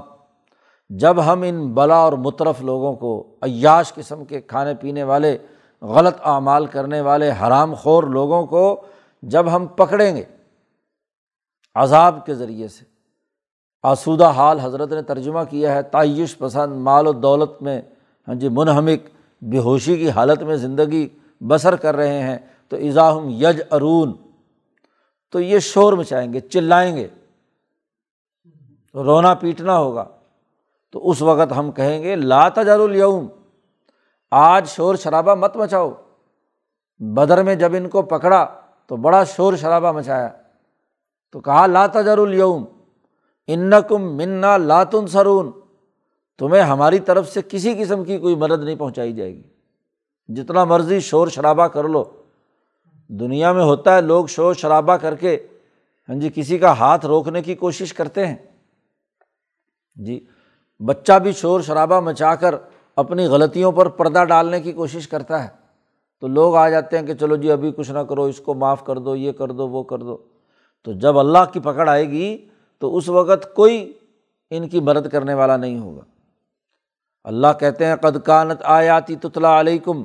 [0.90, 5.38] جب ہم ان بلا اور مترف لوگوں کو، عیاش قسم کے کھانے پینے والے،
[5.82, 8.80] غلط اعمال کرنے والے، حرام خور لوگوں کو
[9.22, 10.24] جب ہم پکڑیں گے
[11.74, 12.84] عذاب کے ذریعے سے۔
[13.82, 17.82] آسودہ حال حضرت نے ترجمہ کیا ہے، تعیش پسند مال و دولت میں
[18.28, 19.10] ہاں جی منہمک،
[19.42, 21.08] بے ہوشی کی حالت میں زندگی
[21.40, 24.12] بسر کر رہے ہیں۔ تو اضاحم یج ارون
[25.30, 27.08] تو یہ شور مچائیں گے، چلائیں گے۔
[28.94, 30.04] رونا پیٹنا ہوگا۔
[30.92, 33.26] تو اس وقت ہم کہیں گے، لا تجر الوم
[34.30, 35.92] آج شور شرابہ مت مچاؤ۔
[36.98, 38.46] بدر میں جب ان کو پکڑا
[38.86, 40.28] تو بڑا شور شرابہ مچایا۔
[41.32, 42.64] تو کہا، لا تجر الوم
[43.46, 45.50] ان کم منا لاتن سرون
[46.38, 49.42] تمہیں ہماری طرف سے کسی قسم کی کوئی مدد نہیں پہنچائی جائے گی۔
[50.28, 52.04] جتنا مرضی شور شرابہ کر لو۔
[53.08, 55.46] دنیا میں ہوتا ہے لوگ شور شرابہ کر کے
[56.08, 58.36] ہاں جی کسی کا ہاتھ روکنے کی کوشش کرتے ہیں۔
[59.94, 60.26] جی
[60.86, 62.54] بچہ بھی شور شرابہ مچا کر
[62.96, 65.48] اپنی غلطیوں پر پردہ ڈالنے کی کوشش کرتا ہے۔
[66.20, 68.84] تو لوگ آ جاتے ہیں کہ چلو جی ابھی کچھ نہ کرو، اس کو معاف
[68.84, 70.18] کر دو، یہ کر دو، وہ کر دو۔
[70.82, 73.92] تو جب اللہ کی پکڑ آئے گی تو اس وقت کوئی
[74.50, 76.00] ان کی مدد کرنے والا نہیں ہوگا۔
[77.24, 80.04] اللہ کہتے ہیں، قد کانت آیاتی تطلا علیکم،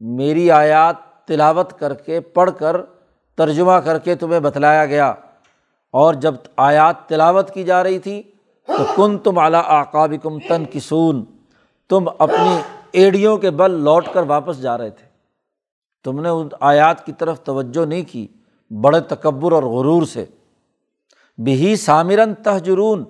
[0.00, 2.76] میری آیات تلاوت کر کے، پڑھ کر،
[3.36, 5.14] ترجمہ کر کے تمہیں بتلایا گیا۔
[5.90, 8.22] اور جب آیات تلاوت کی جا رہی تھی
[8.66, 11.24] تو کن تم اعلیٰ آقاب کم تن کسون
[11.88, 12.58] تم اپنی
[12.92, 15.06] ایڑیوں کے بل لوٹ کر واپس جا رہے تھے۔
[16.04, 18.26] تم نے ان آیات کی طرف توجہ نہیں کی۔
[18.70, 20.24] بڑے تکبر اور غرور سے۔
[21.38, 23.04] بہی سامرن تہجرون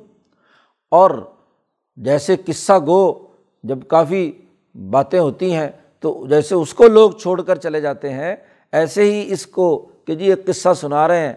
[0.90, 1.10] اور
[1.96, 3.26] جیسے قصہ گو،
[3.62, 4.32] جب کافی
[4.90, 5.68] باتیں ہوتی ہیں،
[6.00, 8.36] تو جیسے اس کو لوگ چھوڑ کر چلے جاتے ہیں،
[8.72, 11.34] ایسے ہی اس کو کہ جی ایک قصہ سنا رہے ہیں۔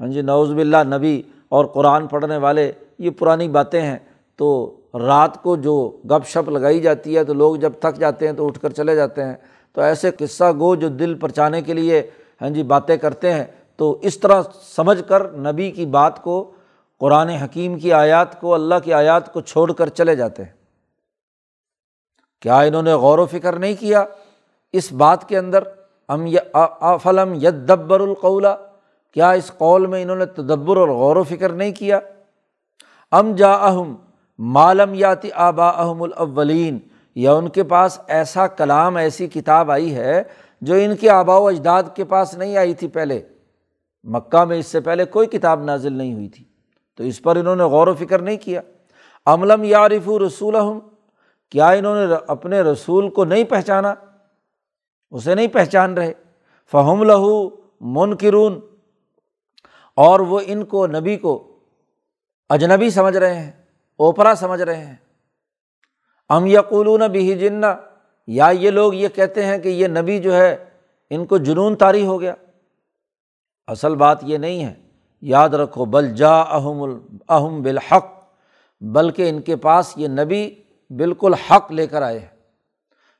[0.00, 3.98] ہاں جی نوز باللہ نبی اور قرآن پڑھنے والے، یہ پرانی باتیں ہیں۔
[4.36, 8.32] تو رات کو جو گپ شپ لگائی جاتی ہے، تو لوگ جب تھک جاتے ہیں
[8.32, 9.34] تو اٹھ کر چلے جاتے ہیں۔
[9.72, 13.44] تو ایسے قصہ گو جو دل پرچانے کے لیے ہاں جی باتیں کرتے ہیں۔
[13.76, 16.50] تو اس طرح سمجھ کر نبی کی بات کو،
[16.98, 20.52] قرآن حکیم کی آیات کو، اللہ کی آیات کو چھوڑ کر چلے جاتے ہیں۔
[22.42, 24.04] کیا انہوں نے غور و فکر نہیں کیا؟
[24.72, 25.62] اس بات کے اندر،
[26.08, 26.26] ام
[27.02, 28.56] فلم ید دبر القولا
[29.14, 31.98] کیا اس قول میں انہوں نے تدبر اور غور و فکر نہیں کیا؟
[33.12, 33.94] ام جا اہم
[34.38, 36.78] معلوم یاتی آبا احم الاولین،
[37.14, 40.22] یا ان کے پاس ایسا کلام، ایسی کتاب آئی ہے
[40.60, 43.22] جو ان کے آبا و اجداد کے پاس نہیں آئی تھی پہلے،
[44.04, 46.44] مکہ میں اس سے پہلے کوئی کتاب نازل نہیں ہوئی تھی۔
[46.94, 48.60] تو اس پر انہوں نے غور و فکر نہیں کیا۔
[49.26, 50.56] عملم یارف رسول
[51.50, 53.94] کیا انہوں نے اپنے رسول کو نہیں پہچانا؟
[55.10, 56.12] اسے نہیں پہچان رہے۔
[56.72, 57.48] فہم لہو
[57.80, 58.60] منکرون،
[59.96, 61.58] اور وہ ان کو نبی کو
[62.48, 63.52] اجنبی سمجھ رہے ہیں،
[63.96, 64.96] اوپرا سمجھ رہے ہیں۔
[66.28, 67.76] ام یقولون بھی جنا
[68.32, 70.56] یا یہ لوگ یہ کہتے ہیں کہ یہ نبی جو ہے،
[71.10, 72.34] ان کو جنون طاری ہو گیا۔
[73.66, 74.74] اصل بات یہ نہیں ہے۔
[75.20, 78.06] یاد رکھو، بل جا اہم اہم بالحق،
[78.80, 80.54] بلکہ ان کے پاس یہ نبی
[80.90, 82.26] بالکل حق لے کر آئے ہیں۔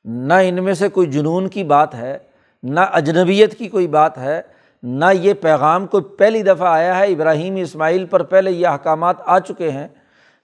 [0.05, 2.18] نہ ان میں سے کوئی جنون کی بات ہے،
[2.62, 4.42] نہ اجنبیت کی کوئی بات ہے،
[4.83, 9.38] نہ یہ پیغام کوئی پہلی دفعہ آیا ہے، ابراہیم اسماعیل پر پہلے یہ احکامات آ
[9.38, 9.88] چکے ہیں۔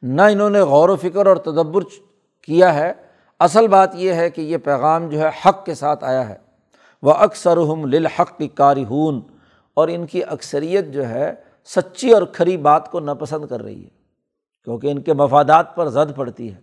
[0.03, 1.83] نہ انہوں نے غور و فکر اور تدبر
[2.43, 2.93] کیا ہے۔
[3.40, 6.35] اصل بات یہ ہے کہ یہ پیغام جو ہے حق کے ساتھ آیا ہے۔
[7.03, 9.20] وہ اکثر ہم للحق کی کارہون
[9.75, 11.35] اور ان کی اکثریت جو ہے
[11.66, 13.88] سچی اور کھری بات کو ناپسند کر رہی ہے۔
[14.64, 16.59] کیونکہ ان کے مفادات پر زد پڑتی ہے۔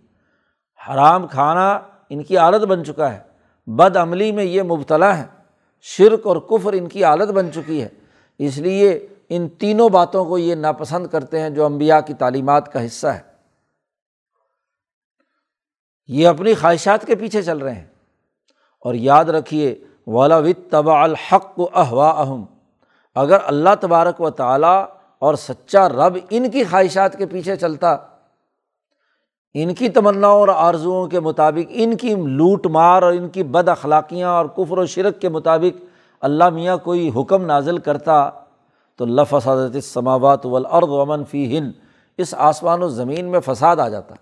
[0.88, 3.18] حرام کھانا ان کی عادت بن چکا ہے۔
[3.66, 5.24] بد عملی میں یہ مبتلا ہے۔
[5.82, 7.88] شرک اور کفر ان کی عادت بن چکی ہے۔
[8.38, 12.86] اس لیے ان تینوں باتوں کو یہ ناپسند کرتے ہیں جو امبیا کی تعلیمات کا
[12.86, 13.33] حصہ ہے۔
[16.08, 17.86] یہ اپنی خواہشات کے پیچھے چل رہے ہیں۔
[18.80, 19.74] اور یاد رکھیے
[20.06, 22.44] والا وط تبا الحق و احوا اہم
[23.14, 24.86] اگر اللہ تبارک و تعالیٰ
[25.18, 27.96] اور سچا رب ان کی خواہشات کے پیچھے چلتا،
[29.54, 33.68] ان کی تمناؤں اور آرزوؤں کے مطابق، ان کی لوٹ مار اور ان کی بد
[33.68, 35.84] اخلاقیاں اور کفر و شرک کے مطابق
[36.20, 38.30] اللہ میاں کوئی حکم نازل کرتا،
[38.96, 41.72] تو لفسادت سماوات والارض ومن فی ہند
[42.18, 44.14] اس آسمان و زمین میں فساد آ جاتا۔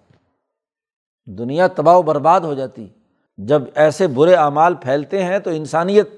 [1.26, 2.88] دنیا تباہ و برباد ہو جاتی۔
[3.36, 6.08] جب ایسے برے اعمال پھیلتے ہیں تو انسانیت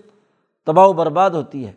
[0.66, 1.72] تباہ و برباد ہوتی ہے۔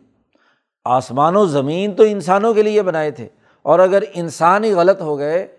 [0.85, 3.27] آسمان و زمین تو انسانوں کے لیے بنائے تھے۔
[3.61, 5.57] اور اگر انسان ہی غلط ہو گئے،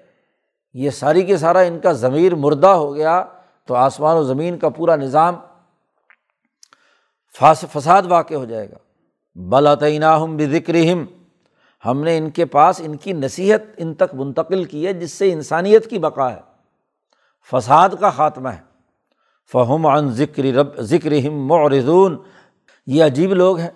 [0.75, 3.25] یہ ساری کے سارا ان کا ضمیر مردہ ہو گیا،
[3.67, 5.35] تو آسمان و زمین کا پورا نظام
[7.73, 8.77] فساد واقع ہو جائے گا۔
[9.35, 10.77] بلاطینہ ہم بکر
[11.87, 15.33] ہم نے ان کے پاس ان کی نصیحت ان تک منتقل کی ہے، جس سے
[15.33, 16.48] انسانیت کی بقا ہے۔
[17.51, 18.69] فساد کا خاتمہ ہے۔
[19.53, 22.17] فہم عن ذکر رب ذکر ہم معرضون۔
[22.87, 23.71] یہ عجیب لوگ ہیں۔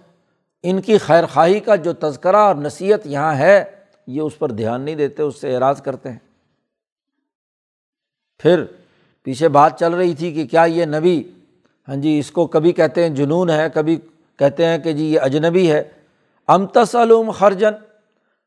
[0.63, 3.65] ان کی خیر خواہی کا جو تذکرہ اور نصیحت یہاں ہے،
[4.07, 6.19] یہ اس پر دھیان نہیں دیتے، اس سے اعراض کرتے ہیں۔
[8.39, 8.65] پھر
[9.23, 11.33] پیچھے بات چل رہی تھی کہ کیا یہ نبی
[11.89, 13.97] ہاں جی اس کو کبھی کہتے ہیں جنون ہے، کبھی
[14.39, 15.83] کہتے ہیں کہ جی یہ اجنبی ہے۔
[16.47, 17.73] امتصلوم خرجن۔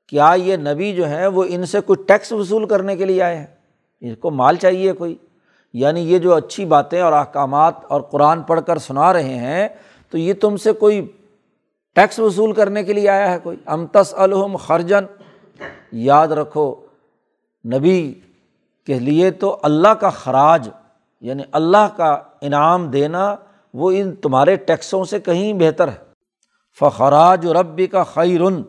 [0.07, 3.37] کیا یہ نبی جو ہیں، وہ ان سے کوئی ٹیکس وصول کرنے کے لیے آئے
[3.37, 3.54] ہیں؟
[3.99, 5.15] اس کو مال چاہیے کوئی۔
[5.73, 9.67] یعنی یہ جو اچھی باتیں اور احکامات اور قرآن پڑھ کر سنا رہے ہیں،
[10.09, 11.11] تو یہ تم سے کوئی
[11.95, 15.05] ٹیکس وصول کرنے کے لیے آیا ہے کوئی؟ امتس الحم خرجن
[15.91, 16.75] یاد رکھو،
[17.65, 18.13] نبی
[18.85, 20.69] کے لیے تو اللہ کا خراج
[21.21, 23.35] یعنی اللہ کا انعام دینا،
[23.73, 26.05] وہ ان تمہارے ٹیکسوں سے کہیں بہتر ہے۔
[26.79, 28.61] فخراج ربی کا خیرن۔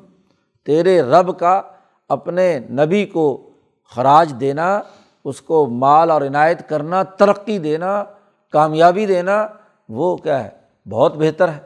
[0.65, 1.63] تیرے رب کا
[2.09, 3.51] اپنے نبی کو
[3.95, 4.83] خراج دینا
[5.27, 8.05] اس کو مال اور عنایت کرنا، ترقی دینا،
[8.53, 9.47] کامیابی دینا،
[9.89, 10.51] وہ کیا ہے؟
[10.91, 11.61] بہت بہتر ہے۔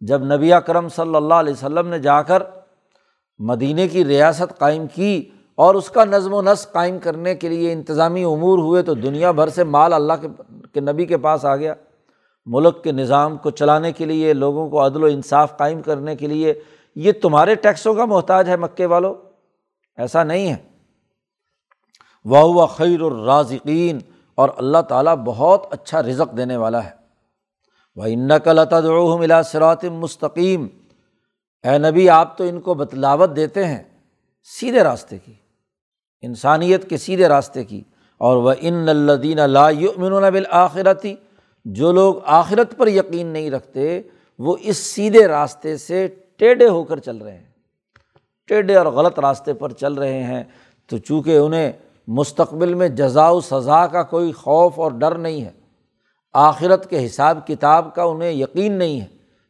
[0.00, 2.42] جب نبی کرم صلی اللہ علیہ وسلم نے جا کر
[3.38, 7.72] مدینہ کی ریاست قائم کی اور اس کا نظم و نسق قائم کرنے کے لیے
[7.72, 10.28] انتظامی امور ہوئے تو دنیا بھر سے مال اللہ کے
[10.72, 11.74] کے نبی کے پاس آ گیا۔
[12.46, 16.26] ملک کے نظام کو چلانے کے لیے، لوگوں کو عدل و انصاف قائم کرنے کے
[16.26, 16.54] لیے،
[16.96, 19.14] یہ تمہارے ٹیکسوں کا محتاج ہے مکے والوں
[19.96, 20.75] ایسا نہیں ہے۔
[22.26, 23.98] واہ خیر الرازقین
[24.34, 26.90] اور اللہ تعالیٰ بہت اچھا رزق دینے والا ہے۔
[27.96, 28.32] وہ ان
[52.06, 55.50] مستقبل میں جزا و سزا کا کوئی خوف اور ڈر نہیں ہے۔
[56.34, 59.06] آخرت کے حساب کتاب کا انہیں یقین نہیں ہے۔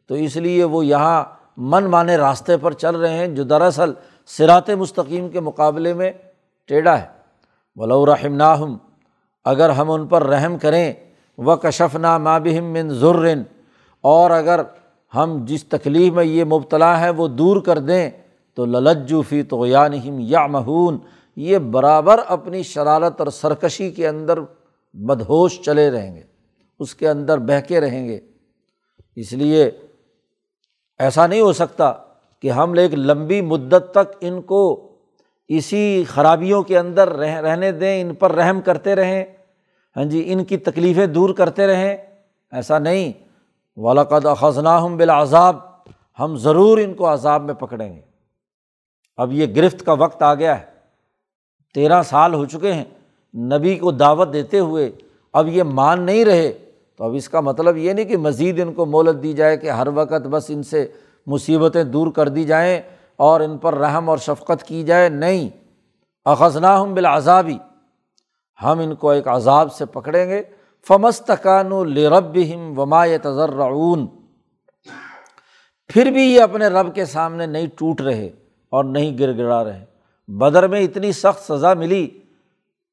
[0.07, 1.23] تو اس لیے وہ یہاں
[1.57, 3.93] من مانے راستے پر چل رہے ہیں جو دراصل
[4.27, 6.11] سرات مستقیم کے مقابلے میں
[6.67, 7.05] ٹیڑھا ہے۔
[7.75, 8.77] ولو رحم ناہم
[9.45, 10.93] اگر ہم ان پر رحم کریں
[11.37, 13.43] و کشف نا مابہم من ضرن
[14.01, 14.59] اور اگر
[15.15, 18.09] ہم جس تکلیف میں یہ مبتلا ہے وہ دور کر دیں،
[18.55, 20.97] تو للجو فی تو یا مہون
[21.37, 24.39] یہ برابر اپنی شرارت اور سرکشی کے اندر
[24.93, 26.21] بدہوش چلے رہیں گے،
[26.79, 28.19] اس کے اندر بہکے رہیں گے۔
[29.15, 29.71] اس لیے
[30.99, 31.93] ایسا نہیں ہو سکتا
[32.39, 34.91] کہ ہم ایک لمبی مدت تک ان کو
[35.47, 39.25] اسی خرابیوں کے اندر رہ، رہنے دیں، ان پر رحم کرتے رہیں۔
[39.97, 41.97] ہاں جی ان کی تکلیفیں دور کرتے رہیں۔
[42.51, 43.13] ایسا نہیں۔
[43.75, 45.55] ولاقد خزناہم بالعذاب۔
[46.19, 48.01] ہم ضرور ان کو عذاب میں پکڑیں گے۔
[49.17, 50.76] اب یہ گرفت کا وقت آ گیا ہے۔
[51.77, 52.85] تیرہ سال ہو چکے ہیں،
[53.33, 54.91] نبی کو دعوت دیتے ہوئے
[55.33, 56.51] اب یہ مان نہیں رہے،
[56.97, 59.69] تو اب اس کا مطلب یہ نہیں کہ مزید ان کو مولت دی جائے کہ
[59.69, 60.87] ہر وقت بس ان سے
[61.27, 62.81] مصیبتیں دور کر دی جائیں
[63.15, 65.49] اور ان پر رحم اور شفقت کی جائے۔ نہیں،
[66.25, 67.57] اخذناہم بالعذابی
[68.63, 70.43] ہم ان کو ایک عذاب سے پکڑیں گے۔
[70.87, 72.37] فمستقان لرب
[72.77, 74.07] وما تذرعون
[75.89, 78.29] پھر بھی یہ اپنے رب کے سامنے نہیں ٹوٹ رہے
[78.71, 79.85] اور نہیں گر گڑا رہے۔
[80.27, 82.19] بدر میں اتنی سخت سزا ملی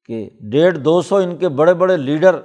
[0.05, 2.35] کہ ڈیڑھ دو سو ان کے بڑے بڑے لیڈر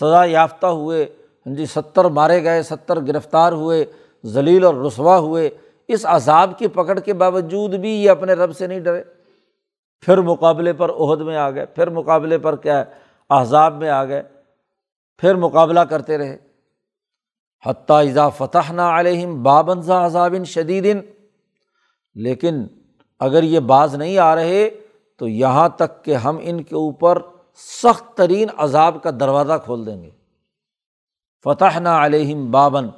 [0.00, 1.06] سزا یافتہ ہوئے
[1.46, 3.84] ہاں جی ستر مارے گئے، ستر گرفتار ہوئے،
[4.26, 5.50] ذلیل اور رسوا ہوئے۔
[5.88, 9.02] اس عذاب کی پکڑ کے باوجود بھی یہ اپنے رب سے نہیں ڈرے۔
[10.00, 12.84] پھر مقابلے پر عہد میں آ گئے، پھر مقابلے پر کیا ہے،
[13.30, 14.22] احزاب میں آ گئے،
[15.18, 16.36] پھر مقابلہ کرتے رہے۔
[17.66, 20.86] حتیٰ اضا فتح نہ علیہم بابنزا عذابن شدید،
[22.14, 22.66] لیکن
[23.20, 24.70] اگر یہ باز نہیں آ رہے
[25.16, 27.22] تو یہاں تک کہ ہم ان کے اوپر
[27.82, 30.10] سخت ترین عذاب کا دروازہ کھول دیں گے۔
[31.44, 32.88] فتح نہ علیہم بابن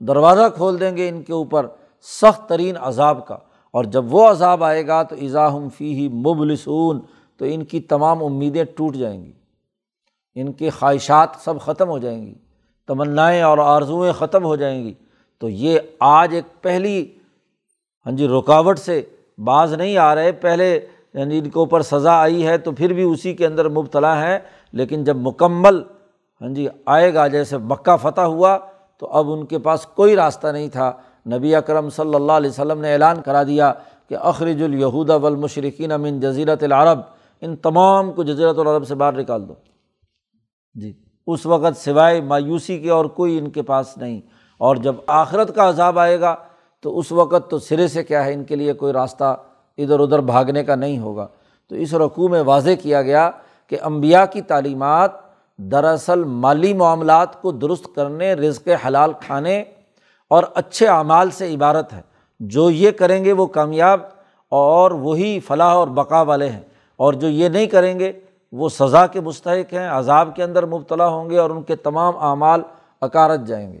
[0.00, 1.66] دروازہ کھول دیں گے ان کے اوپر
[2.02, 3.38] سخت ترین عذاب کا۔
[3.70, 7.00] اور جب وہ عذاب آئے گا تو اضاحم فی ہی مبلسون،
[7.36, 9.32] تو ان کی تمام امیدیں ٹوٹ جائیں گی۔
[10.34, 12.34] ان کی خواہشات سب ختم ہو جائیں گی،
[12.86, 14.94] تمنائیں اور آرزوئیں ختم ہو جائیں گی۔
[15.38, 17.14] تو یہ آج ایک پہلی
[18.06, 19.02] ہاں جی رکاوٹ سے
[19.44, 20.80] باز نہیں آ رہے، پہلے
[21.14, 24.38] یعنی ان کے اوپر سزا آئی ہے تو پھر بھی اسی کے اندر مبتلا ہے،
[24.72, 25.82] لیکن جب مکمل
[26.40, 28.58] ہاں جی آئے گا، جیسے مکہ فتح ہوا،
[28.98, 30.92] تو اب ان کے پاس کوئی راستہ نہیں تھا۔
[31.26, 33.72] نبی اکرم صلی اللہ علیہ وسلم نے اعلان کرا دیا
[34.08, 36.98] کہ اخرج الہود والمشرقین امن جزیرت العرب،
[37.40, 39.54] ان تمام کو جزیرت العرب سے باہر نکال دو۔
[40.74, 40.92] جی
[41.26, 44.20] اس وقت سوائے مایوسی کے اور کوئی ان کے پاس نہیں۔
[44.58, 46.34] اور جب آخرت کا عذاب آئے گا
[46.80, 49.36] تو اس وقت تو سرے سے کیا ہے؟ ان کے لیے کوئی راستہ
[49.78, 51.26] ادھر ادھر بھاگنے کا نہیں ہوگا۔
[51.68, 53.30] تو اس رقوع میں واضح کیا گیا
[53.66, 55.10] کہ امبیا کی تعلیمات
[55.56, 59.64] دراصل مالی معاملات کو درست کرنے، رزق حلال کھانے
[60.30, 62.00] اور اچھے اعمال سے عبارت ہے۔
[62.40, 64.00] جو یہ کریں گے وہ کامیاب
[64.48, 66.62] اور وہی فلاح اور بقا والے ہیں۔
[66.96, 68.12] اور جو یہ نہیں کریں گے
[68.52, 72.16] وہ سزا کے مستحق ہیں، عذاب کے اندر مبتلا ہوں گے اور ان کے تمام
[72.16, 72.62] اعمال
[73.00, 73.80] اکارت جائیں گے۔